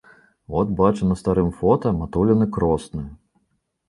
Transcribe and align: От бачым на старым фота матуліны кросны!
От 0.59 0.69
бачым 0.79 1.11
на 1.11 1.17
старым 1.21 1.51
фота 1.57 1.91
матуліны 1.99 2.47
кросны! 2.57 3.05